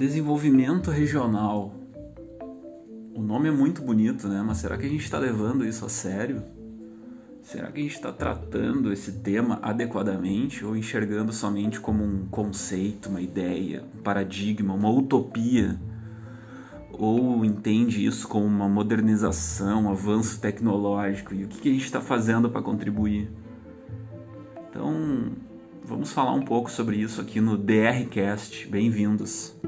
[0.00, 1.74] Desenvolvimento regional.
[3.14, 4.42] O nome é muito bonito, né?
[4.42, 6.42] Mas será que a gente está levando isso a sério?
[7.42, 13.10] Será que a gente está tratando esse tema adequadamente ou enxergando somente como um conceito,
[13.10, 15.78] uma ideia, um paradigma, uma utopia?
[16.90, 21.34] Ou entende isso como uma modernização, um avanço tecnológico?
[21.34, 23.30] E o que a gente está fazendo para contribuir?
[24.70, 25.32] Então,
[25.84, 28.66] vamos falar um pouco sobre isso aqui no DRCast.
[28.66, 29.60] Bem-vindos!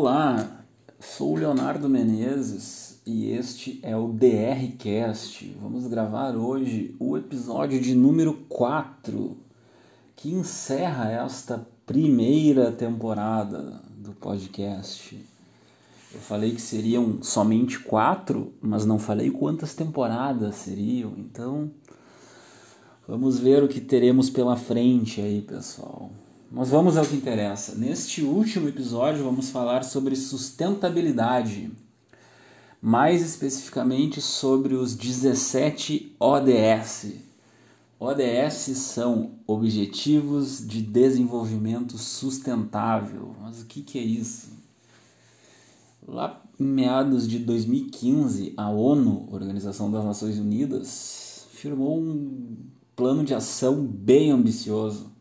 [0.00, 0.62] Olá,
[1.00, 5.56] sou o Leonardo Menezes e este é o DRCast.
[5.60, 9.36] Vamos gravar hoje o episódio de número 4,
[10.14, 15.20] que encerra esta primeira temporada do podcast.
[16.14, 21.72] Eu falei que seriam somente quatro, mas não falei quantas temporadas seriam, então
[23.08, 26.12] vamos ver o que teremos pela frente aí, pessoal.
[26.50, 27.74] Mas vamos ao que interessa.
[27.74, 31.70] Neste último episódio, vamos falar sobre sustentabilidade,
[32.80, 37.16] mais especificamente sobre os 17 ODS.
[38.00, 43.36] ODS são Objetivos de Desenvolvimento Sustentável.
[43.42, 44.48] Mas o que, que é isso?
[46.06, 52.56] Lá em meados de 2015, a ONU, Organização das Nações Unidas, firmou um
[52.96, 55.17] plano de ação bem ambicioso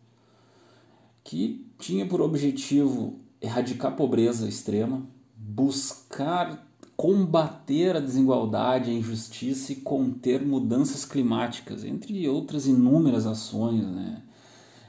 [1.28, 9.75] que tinha por objetivo erradicar a pobreza extrema, buscar combater a desigualdade, a injustiça e
[9.75, 13.83] conter mudanças climáticas, entre outras inúmeras ações.
[13.83, 14.22] Né?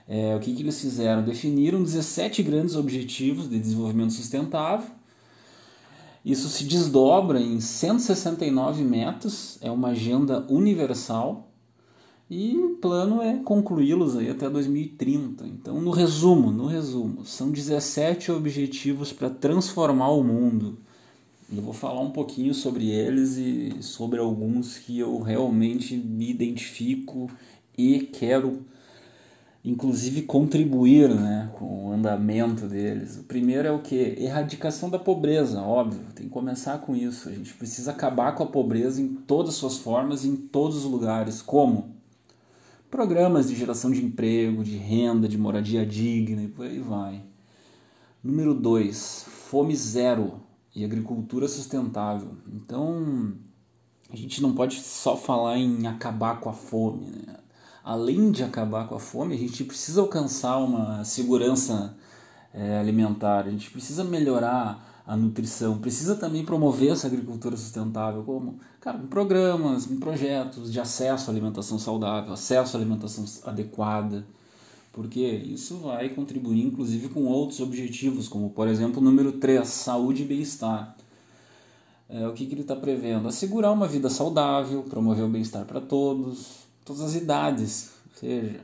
[0.06, 1.24] É, o que, que eles fizeram?
[1.24, 4.92] Definiram 17 grandes objetivos de desenvolvimento sustentável.
[6.24, 11.47] Isso se desdobra em 169 metas, é uma agenda universal
[12.30, 15.46] e o plano é concluí-los aí até 2030.
[15.46, 20.78] Então, no resumo, no resumo, são 17 objetivos para transformar o mundo.
[21.50, 27.30] Eu vou falar um pouquinho sobre eles e sobre alguns que eu realmente me identifico
[27.76, 28.66] e quero
[29.64, 33.18] inclusive contribuir né, com o andamento deles.
[33.18, 34.14] O primeiro é o que?
[34.18, 37.28] Erradicação da pobreza, óbvio, tem que começar com isso.
[37.28, 40.84] A gente precisa acabar com a pobreza em todas as suas formas, em todos os
[40.84, 41.42] lugares.
[41.42, 41.97] Como?
[42.90, 47.22] Programas de geração de emprego, de renda, de moradia digna e por aí vai.
[48.22, 50.40] Número 2, fome zero
[50.74, 52.36] e agricultura sustentável.
[52.52, 53.34] Então,
[54.10, 57.06] a gente não pode só falar em acabar com a fome.
[57.06, 57.36] Né?
[57.84, 61.96] Além de acabar com a fome, a gente precisa alcançar uma segurança
[62.52, 68.60] é, alimentar, a gente precisa melhorar a nutrição, precisa também promover essa agricultura sustentável, como
[68.78, 74.26] cara, programas, projetos de acesso à alimentação saudável, acesso à alimentação adequada,
[74.92, 80.24] porque isso vai contribuir inclusive com outros objetivos, como por exemplo o número 3, saúde
[80.24, 80.94] e bem-estar.
[82.06, 83.28] É, o que, que ele está prevendo?
[83.28, 87.92] Assegurar uma vida saudável, promover o bem-estar para todos, todas as idades.
[88.10, 88.60] Ou seja,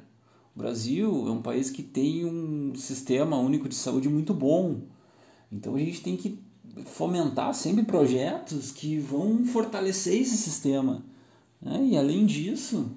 [0.55, 4.93] o Brasil é um país que tem um sistema único de saúde muito bom
[5.55, 6.39] então a gente tem que
[6.85, 11.05] fomentar sempre projetos que vão fortalecer esse sistema.
[11.63, 11.91] Né?
[11.93, 12.91] E além disso,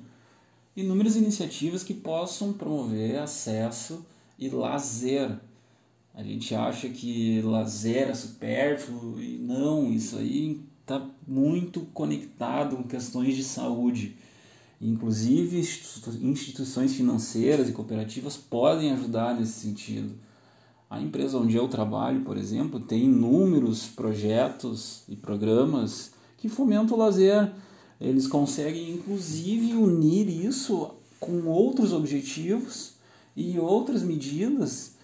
[0.75, 4.03] inúmeras iniciativas que possam promover acesso
[4.39, 5.37] e lazer.
[6.15, 12.83] A gente acha que lazer é supérfluo e não, isso aí está muito conectado com
[12.83, 14.15] questões de saúde.
[14.81, 20.15] Inclusive, instituições financeiras e cooperativas podem ajudar nesse sentido.
[20.89, 26.99] A empresa onde eu trabalho, por exemplo, tem inúmeros projetos e programas que fomentam o
[26.99, 27.51] lazer.
[27.99, 32.93] Eles conseguem, inclusive, unir isso com outros objetivos
[33.35, 34.95] e outras medidas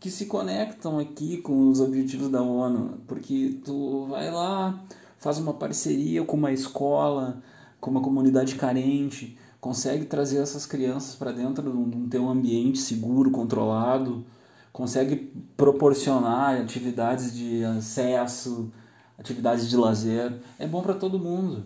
[0.00, 4.82] que se conectam aqui com os objetivos da ONU, porque tu vai lá,
[5.18, 7.40] faz uma parceria com uma escola,
[7.80, 13.30] com uma comunidade carente, consegue trazer essas crianças para dentro de um teu ambiente seguro,
[13.30, 14.24] controlado,
[14.72, 18.72] consegue proporcionar atividades de acesso,
[19.18, 20.32] atividades de lazer.
[20.58, 21.64] É bom para todo mundo.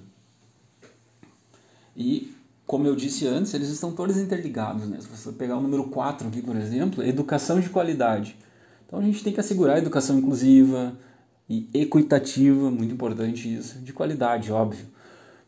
[1.97, 2.35] E,
[2.67, 4.89] como eu disse antes, eles estão todos interligados.
[4.89, 4.99] Né?
[5.01, 8.37] Se você pegar o número 4 aqui, por exemplo, educação de qualidade.
[8.87, 10.97] Então a gente tem que assegurar a educação inclusiva
[11.49, 14.87] e equitativa, muito importante isso, de qualidade, óbvio.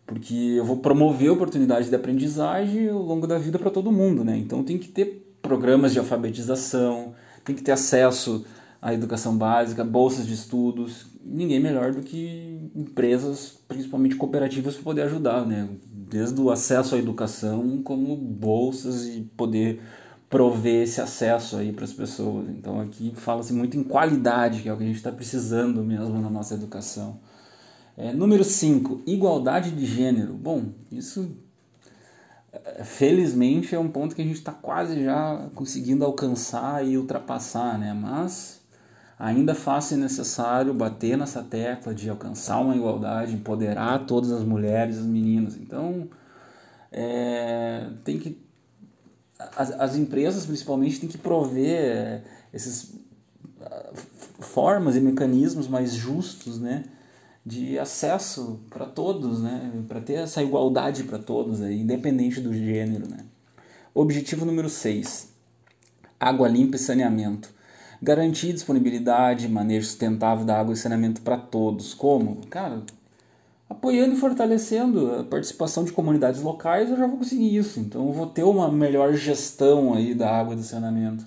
[0.06, 4.36] Porque eu vou promover oportunidades de aprendizagem ao longo da vida para todo mundo, né?
[4.38, 7.14] Então tem que ter programas de alfabetização,
[7.48, 8.44] tem que ter acesso
[8.80, 15.02] à educação básica, bolsas de estudos, ninguém melhor do que empresas, principalmente cooperativas, para poder
[15.02, 15.68] ajudar, né?
[15.90, 19.80] Desde o acesso à educação, como bolsas e poder
[20.28, 22.48] prover esse acesso aí para as pessoas.
[22.50, 26.20] Então aqui fala-se muito em qualidade, que é o que a gente está precisando mesmo
[26.20, 27.18] na nossa educação.
[27.96, 30.34] É, número 5, igualdade de gênero.
[30.34, 31.34] Bom, isso
[32.84, 37.92] felizmente é um ponto que a gente está quase já conseguindo alcançar e ultrapassar, né?
[37.92, 38.60] Mas
[39.18, 45.04] ainda faz-se necessário bater nessa tecla de alcançar uma igualdade, empoderar todas as mulheres, as
[45.06, 45.56] meninas.
[45.56, 46.08] Então,
[46.90, 48.48] é, tem que
[49.56, 52.22] as, as empresas principalmente têm que prover
[52.52, 52.94] esses
[53.60, 53.90] ah,
[54.40, 56.84] formas e mecanismos mais justos, né,
[57.48, 63.08] de acesso para todos, né, para ter essa igualdade para todos, aí, independente do gênero,
[63.08, 63.24] né.
[63.94, 65.32] Objetivo número 6.
[66.20, 67.48] Água limpa e saneamento.
[68.02, 71.94] Garantir disponibilidade manejo sustentável da água e saneamento para todos.
[71.94, 72.46] Como?
[72.48, 72.82] Cara,
[73.68, 77.80] apoiando e fortalecendo a participação de comunidades locais, eu já vou conseguir isso.
[77.80, 81.24] Então eu vou ter uma melhor gestão aí da água e do saneamento.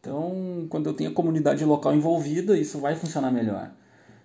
[0.00, 3.70] Então, quando eu tenho a comunidade local envolvida, isso vai funcionar melhor.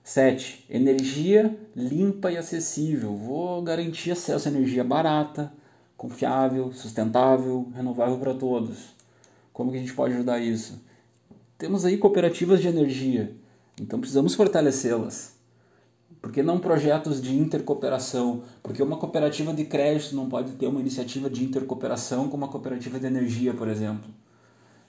[0.03, 0.65] 7.
[0.69, 3.15] Energia limpa e acessível.
[3.15, 5.51] Vou garantir acesso à energia barata,
[5.95, 8.93] confiável, sustentável, renovável para todos.
[9.53, 10.83] Como que a gente pode ajudar isso?
[11.57, 13.33] Temos aí cooperativas de energia,
[13.79, 15.33] então precisamos fortalecê-las.
[16.21, 18.43] Por que não projetos de intercooperação?
[18.61, 22.99] Porque uma cooperativa de crédito não pode ter uma iniciativa de intercooperação com uma cooperativa
[22.99, 24.09] de energia, por exemplo.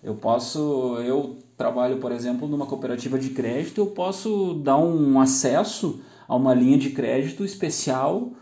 [0.04, 6.00] Eu posso, eu trabalho, por exemplo, numa cooperativa de crédito, eu posso dar um acesso
[6.28, 8.32] a uma linha de crédito especial,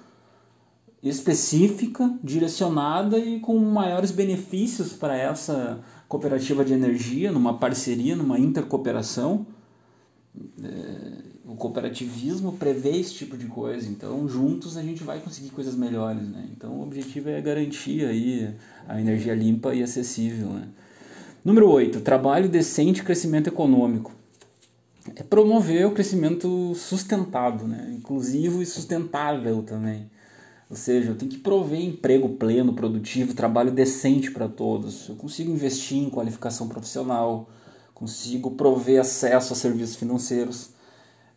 [1.02, 9.46] específica, direcionada e com maiores benefícios para essa cooperativa de energia, numa parceria, numa intercooperação.
[10.62, 15.74] É o cooperativismo prevê esse tipo de coisa, então juntos a gente vai conseguir coisas
[15.74, 16.48] melhores, né?
[16.50, 18.54] Então o objetivo é garantir aí
[18.88, 20.68] a energia limpa e acessível, né?
[21.44, 24.12] Número 8, trabalho decente e crescimento econômico.
[25.16, 27.92] É promover o crescimento sustentado, né?
[27.98, 30.08] inclusivo e sustentável também.
[30.70, 35.08] Ou seja, eu tenho que prover emprego pleno, produtivo, trabalho decente para todos.
[35.08, 37.50] Eu consigo investir em qualificação profissional,
[37.92, 40.70] consigo prover acesso a serviços financeiros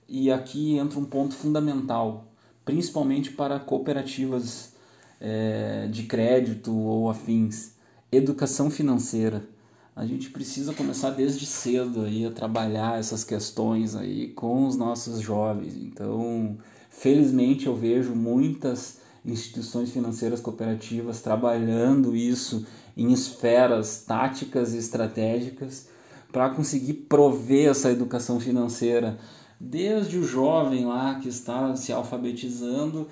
[0.08, 2.28] e aqui entra um ponto fundamental,
[2.64, 4.74] principalmente para cooperativas
[5.20, 7.72] é, de crédito ou afins,
[8.12, 9.55] educação financeira.
[9.96, 15.22] A gente precisa começar desde cedo aí a trabalhar essas questões aí com os nossos
[15.22, 15.78] jovens.
[15.78, 16.58] Então,
[16.90, 22.66] felizmente eu vejo muitas instituições financeiras cooperativas trabalhando isso
[22.98, 25.88] em esferas táticas e estratégicas
[26.30, 29.18] para conseguir prover essa educação financeira
[29.58, 33.08] desde o jovem lá que está se alfabetizando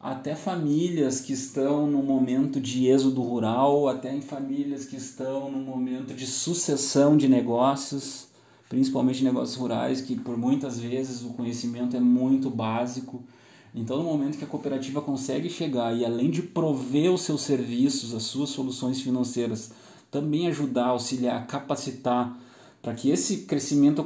[0.00, 5.58] até famílias que estão no momento de êxodo rural, até em famílias que estão no
[5.58, 8.28] momento de sucessão de negócios,
[8.68, 13.22] principalmente negócios rurais, que por muitas vezes o conhecimento é muito básico.
[13.74, 18.14] Então, no momento que a cooperativa consegue chegar e além de prover os seus serviços,
[18.14, 19.72] as suas soluções financeiras,
[20.10, 22.38] também ajudar, auxiliar, capacitar
[22.80, 24.00] para que esse crescimento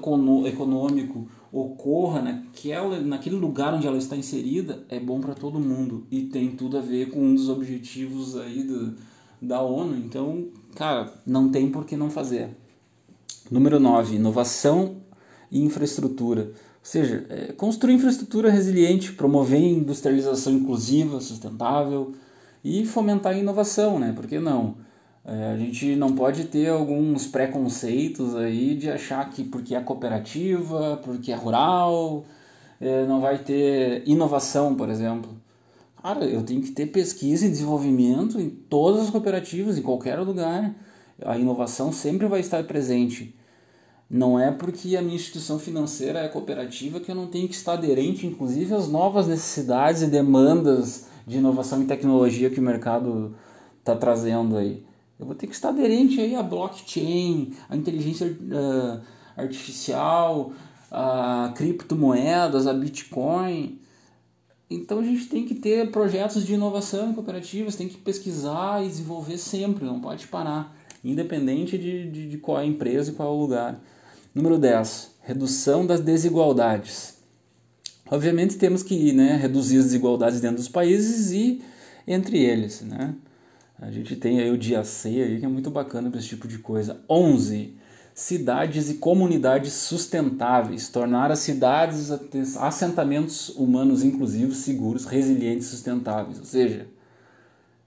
[0.47, 6.23] econômico ocorra naquela, naquele lugar onde ela está inserida é bom para todo mundo e
[6.23, 8.95] tem tudo a ver com um dos objetivos aí do,
[9.43, 9.97] da ONU.
[9.97, 12.51] Então, cara, não tem por que não fazer.
[13.51, 14.97] Número 9, inovação
[15.51, 16.43] e infraestrutura.
[16.43, 22.13] Ou seja, é, construir infraestrutura resiliente, promover industrialização inclusiva, sustentável
[22.65, 24.13] e fomentar a inovação, né?
[24.13, 24.77] Por que não?
[25.25, 31.01] É, a gente não pode ter alguns preconceitos aí de achar que porque é cooperativa,
[31.05, 32.25] porque é rural,
[32.81, 35.31] é, não vai ter inovação, por exemplo.
[36.03, 40.75] Cara, eu tenho que ter pesquisa e desenvolvimento em todas as cooperativas, em qualquer lugar.
[41.23, 43.35] A inovação sempre vai estar presente.
[44.09, 47.75] Não é porque a minha instituição financeira é cooperativa que eu não tenho que estar
[47.75, 53.37] aderente, inclusive, às novas necessidades e demandas de inovação e tecnologia que o mercado
[53.81, 54.83] está trazendo aí.
[55.21, 59.01] Eu vou ter que estar aderente aí à blockchain, à inteligência uh,
[59.37, 60.51] artificial,
[60.91, 63.79] a criptomoedas, a Bitcoin.
[64.71, 68.89] Então a gente tem que ter projetos de inovação em cooperativas, tem que pesquisar e
[68.89, 70.75] desenvolver sempre, não pode parar,
[71.05, 73.79] independente de, de, de qual é a empresa e qual é o lugar.
[74.35, 77.19] Número 10, redução das desigualdades.
[78.11, 81.61] Obviamente temos que né, reduzir as desigualdades dentro dos países e
[82.07, 82.81] entre eles.
[82.81, 83.15] Né?
[83.81, 86.47] A gente tem aí o dia C aí, que é muito bacana para esse tipo
[86.47, 87.01] de coisa.
[87.09, 87.75] 11.
[88.13, 92.11] cidades e comunidades sustentáveis, tornar as cidades
[92.59, 96.39] assentamentos humanos inclusivos, seguros, resilientes e sustentáveis.
[96.39, 96.89] Ou seja,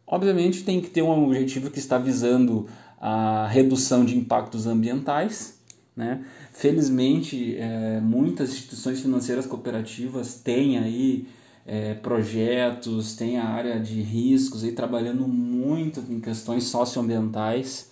[0.07, 2.67] obviamente tem que ter um objetivo que está visando
[2.99, 5.59] a redução de impactos ambientais.
[5.95, 6.25] Né?
[6.51, 11.27] Felizmente, é, muitas instituições financeiras cooperativas têm aí
[11.65, 17.91] é, projetos, têm a área de riscos aí trabalhando muito em questões socioambientais.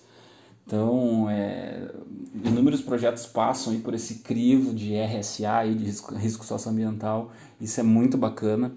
[0.66, 1.90] Então, é,
[2.44, 7.32] inúmeros projetos passam aí por esse crivo de RSA de risco, risco socioambiental.
[7.60, 8.72] Isso é muito bacana.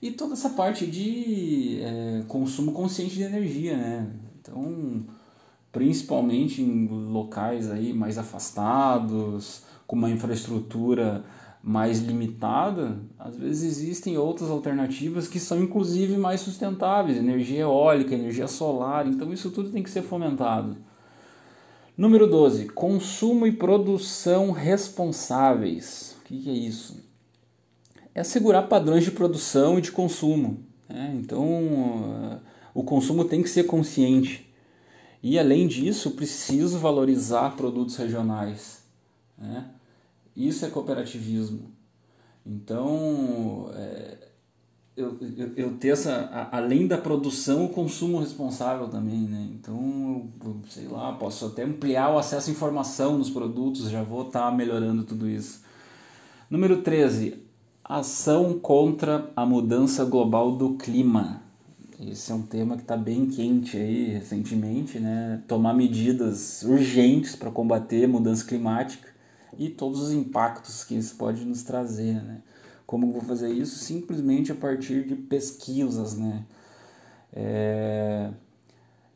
[0.00, 4.06] E toda essa parte de é, consumo consciente de energia, né?
[4.40, 5.04] Então,
[5.72, 11.24] principalmente em locais aí mais afastados, com uma infraestrutura
[11.62, 18.46] mais limitada, às vezes existem outras alternativas que são inclusive mais sustentáveis, energia eólica, energia
[18.46, 20.76] solar, então isso tudo tem que ser fomentado.
[21.96, 26.16] Número 12, consumo e produção responsáveis.
[26.20, 27.02] O que, é isso?
[28.14, 30.60] É assegurar padrões de produção e de consumo.
[30.88, 31.12] Né?
[31.16, 32.40] Então,
[32.72, 34.48] o consumo tem que ser consciente.
[35.20, 38.84] E além disso, preciso valorizar produtos regionais.
[39.36, 39.64] Né?
[40.38, 41.72] Isso é cooperativismo.
[42.46, 44.18] Então, é,
[44.96, 49.48] eu, eu, eu, ter essa, além da produção, o consumo responsável também, né?
[49.52, 54.28] Então, eu, sei lá, posso até ampliar o acesso à informação nos produtos, já vou
[54.28, 55.64] estar tá melhorando tudo isso.
[56.48, 57.42] Número 13,
[57.82, 61.42] ação contra a mudança global do clima.
[62.00, 65.42] Esse é um tema que está bem quente aí recentemente, né?
[65.48, 69.07] Tomar medidas urgentes para combater a mudança climática
[69.56, 72.42] e todos os impactos que isso pode nos trazer, né?
[72.86, 73.78] Como vou fazer isso?
[73.78, 76.44] Simplesmente a partir de pesquisas, né?
[77.32, 78.30] É...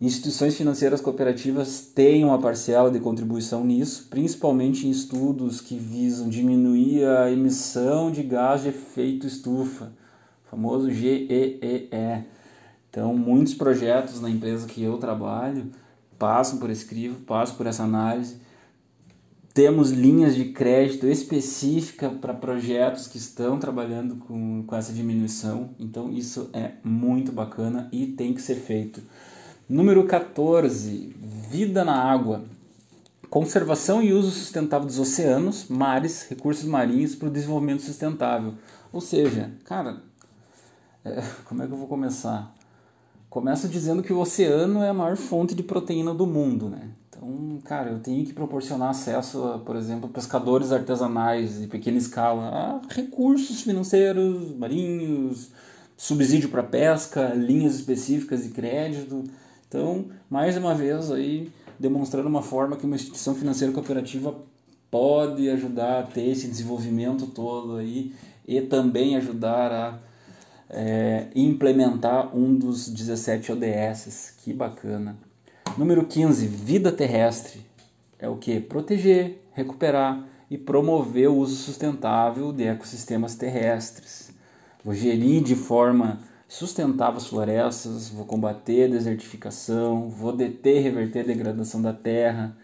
[0.00, 7.06] Instituições financeiras cooperativas têm uma parcela de contribuição nisso, principalmente em estudos que visam diminuir
[7.06, 9.92] a emissão de gás de efeito estufa,
[10.50, 11.88] famoso GEEE.
[12.90, 15.70] Então, muitos projetos na empresa que eu trabalho
[16.18, 18.36] passam por esse crivo, passam por essa análise
[19.54, 26.10] temos linhas de crédito específica para projetos que estão trabalhando com, com essa diminuição, então
[26.10, 29.02] isso é muito bacana e tem que ser feito.
[29.68, 31.14] Número 14,
[31.50, 32.44] vida na água.
[33.28, 38.54] Conservação e uso sustentável dos oceanos, mares, recursos marinhos para o desenvolvimento sustentável.
[38.92, 40.02] Ou seja, cara,
[41.04, 42.54] é, como é que eu vou começar?
[43.28, 46.90] Começo dizendo que o oceano é a maior fonte de proteína do mundo, né?
[47.14, 52.42] Então, cara, eu tenho que proporcionar acesso, a, por exemplo, pescadores artesanais de pequena escala
[52.42, 55.50] a recursos financeiros, marinhos,
[55.94, 59.24] subsídio para pesca, linhas específicas de crédito.
[59.68, 64.34] Então, mais uma vez aí demonstrando uma forma que uma instituição financeira cooperativa
[64.90, 68.14] pode ajudar a ter esse desenvolvimento todo aí
[68.46, 69.98] e também ajudar a
[70.70, 74.34] é, implementar um dos 17 ODS.
[74.42, 75.16] Que bacana.
[75.78, 77.60] Número 15, vida terrestre.
[78.18, 78.60] É o que?
[78.60, 84.32] Proteger, recuperar e promover o uso sustentável de ecossistemas terrestres.
[84.84, 91.28] Vou gerir de forma sustentável as florestas, vou combater desertificação, vou deter e reverter a
[91.28, 92.54] degradação da terra,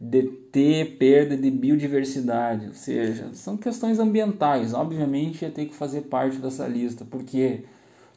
[0.00, 4.72] deter perda de biodiversidade, ou seja, são questões ambientais.
[4.72, 7.04] Obviamente, ia ter que fazer parte dessa lista.
[7.04, 7.64] Por quê?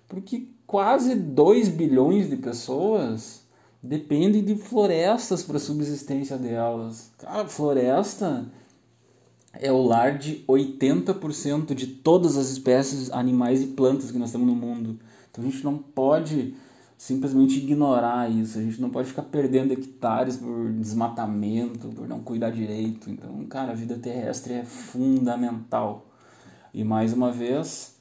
[0.08, 3.46] Porque quase 2 bilhões de pessoas
[3.88, 7.12] dependem de florestas para a subsistência delas.
[7.18, 8.46] Cara, floresta
[9.54, 14.46] é o lar de 80% de todas as espécies animais e plantas que nós temos
[14.46, 15.00] no mundo.
[15.32, 16.54] Então a gente não pode
[16.98, 18.60] simplesmente ignorar isso.
[18.60, 23.10] A gente não pode ficar perdendo hectares por desmatamento, por não cuidar direito.
[23.10, 26.08] Então, cara, a vida terrestre é fundamental.
[26.74, 27.97] E mais uma vez,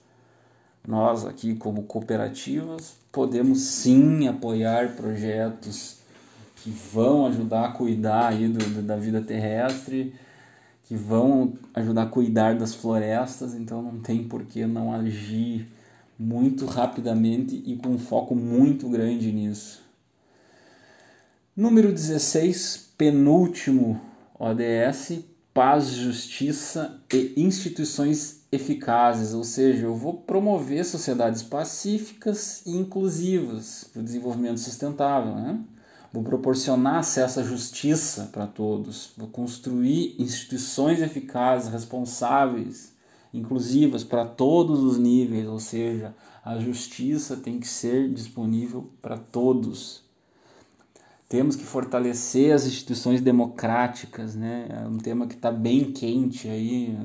[0.86, 5.96] nós aqui como cooperativas podemos sim apoiar projetos
[6.56, 10.14] que vão ajudar a cuidar aí do, da vida terrestre,
[10.84, 15.66] que vão ajudar a cuidar das florestas, então não tem por que não agir
[16.18, 19.82] muito rapidamente e com um foco muito grande nisso.
[21.56, 24.00] Número 16, penúltimo
[24.38, 25.20] ODS,
[25.54, 34.00] paz, justiça e instituições eficazes, ou seja, eu vou promover sociedades pacíficas e inclusivas para
[34.00, 35.60] o desenvolvimento sustentável, né?
[36.12, 42.94] Vou proporcionar acesso à justiça para todos, vou construir instituições eficazes, responsáveis,
[43.34, 50.04] inclusivas para todos os níveis, ou seja, a justiça tem que ser disponível para todos.
[51.28, 54.68] temos que fortalecer as instituições democráticas, né?
[54.70, 56.96] É um tema que está bem quente aí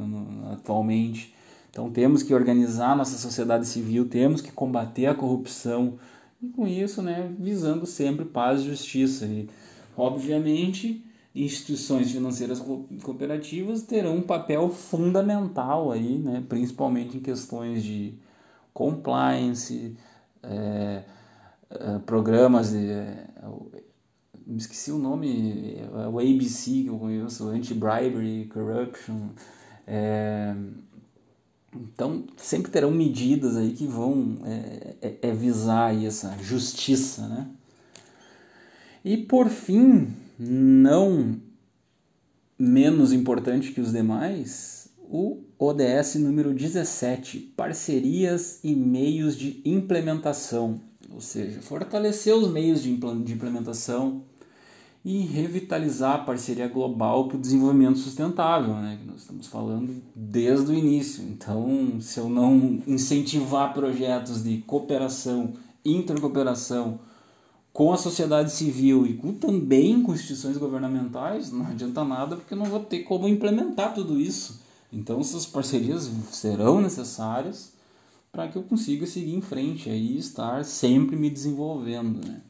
[0.51, 1.33] atualmente.
[1.71, 5.97] Então temos que organizar nossa sociedade civil, temos que combater a corrupção
[6.41, 9.25] e com isso, né, visando sempre paz e justiça.
[9.25, 9.49] E,
[9.95, 12.61] obviamente, instituições financeiras
[13.01, 18.15] cooperativas terão um papel fundamental aí, né, principalmente em questões de
[18.73, 19.95] compliance,
[20.43, 21.03] é,
[22.05, 22.87] programas de.
[24.45, 29.29] Me esqueci o nome, é o ABC que eu conheço, Anti-Bribery, Corruption.
[31.73, 37.47] Então, sempre terão medidas aí que vão é, é, é visar essa justiça, né?
[39.03, 41.39] E por fim, não
[42.57, 51.21] menos importante que os demais, o ODS número 17, parcerias e meios de implementação, ou
[51.21, 54.23] seja, fortalecer os meios de implementação
[55.03, 60.71] e revitalizar a parceria global para o desenvolvimento sustentável, né, que nós estamos falando desde
[60.71, 61.23] o início.
[61.23, 65.53] Então, se eu não incentivar projetos de cooperação,
[65.83, 66.99] intercooperação
[67.73, 72.57] com a sociedade civil e com, também com instituições governamentais, não adianta nada porque eu
[72.57, 74.61] não vou ter como implementar tudo isso.
[74.93, 77.73] Então, essas parcerias serão necessárias
[78.31, 82.41] para que eu consiga seguir em frente e estar sempre me desenvolvendo, né?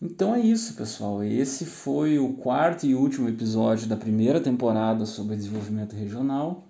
[0.00, 1.24] Então é isso, pessoal.
[1.24, 6.66] Esse foi o quarto e último episódio da primeira temporada sobre desenvolvimento regional.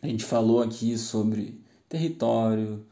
[0.00, 2.86] A gente falou aqui sobre território,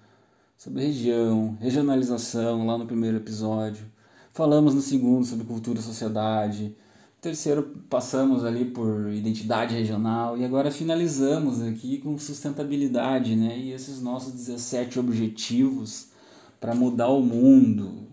[0.58, 3.86] sobre região, regionalização lá no primeiro episódio.
[4.30, 6.64] Falamos no segundo sobre cultura e sociedade.
[6.64, 13.58] No terceiro passamos ali por identidade regional e agora finalizamos aqui com sustentabilidade, né?
[13.58, 16.08] E esses nossos 17 objetivos
[16.60, 18.05] para mudar o mundo,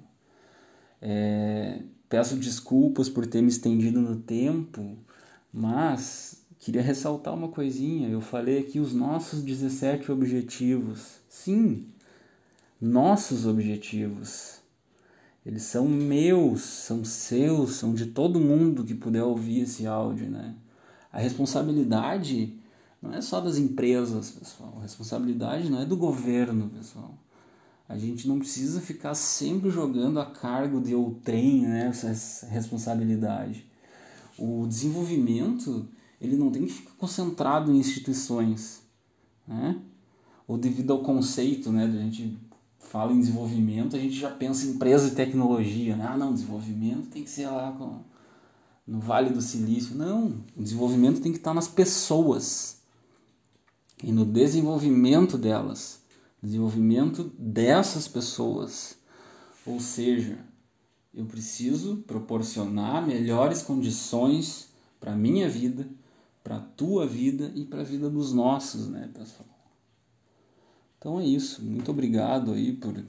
[1.05, 4.98] é, peço desculpas por ter me estendido no tempo,
[5.51, 8.07] mas queria ressaltar uma coisinha.
[8.07, 11.19] Eu falei aqui os nossos 17 objetivos.
[11.27, 11.88] Sim,
[12.79, 14.62] nossos objetivos.
[15.45, 20.55] Eles são meus, são seus, são de todo mundo que puder ouvir esse áudio, né?
[21.11, 22.57] A responsabilidade
[23.01, 24.75] não é só das empresas, pessoal.
[24.79, 27.13] A responsabilidade não é do governo, pessoal.
[27.87, 33.65] A gente não precisa ficar sempre jogando a cargo de outrem né, essa responsabilidade.
[34.37, 35.87] O desenvolvimento
[36.19, 38.81] ele não tem que ficar concentrado em instituições,
[39.46, 39.79] né?
[40.48, 42.37] Ou devido ao conceito, né, a gente
[42.79, 46.07] fala em desenvolvimento, a gente já pensa em empresa de tecnologia, né?
[46.09, 48.00] Ah, não, desenvolvimento tem que ser lá com,
[48.87, 49.96] no Vale do Silício.
[49.96, 52.81] Não, o desenvolvimento tem que estar nas pessoas
[54.01, 56.02] e no desenvolvimento delas
[56.44, 58.98] desenvolvimento dessas pessoas.
[59.66, 60.38] Ou seja,
[61.14, 65.88] eu preciso proporcionar melhores condições para a minha vida,
[66.44, 69.48] para a tua vida e para a vida dos nossos, né, pessoal?
[70.98, 71.64] Então é isso.
[71.64, 73.03] Muito obrigado aí por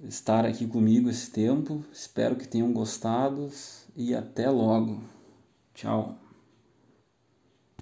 [0.00, 1.84] estar aqui comigo esse tempo.
[1.92, 3.50] Espero que tenham gostado
[3.96, 5.02] e até logo.
[5.74, 6.23] Tchau.